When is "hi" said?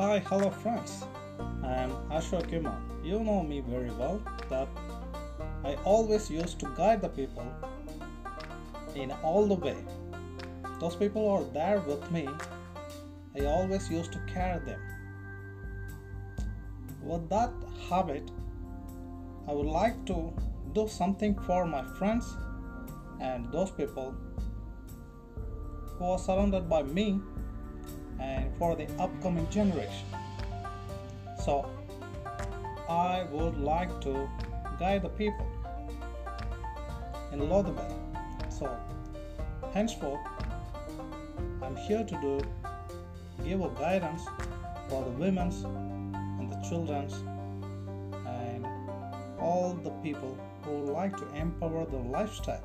0.00-0.18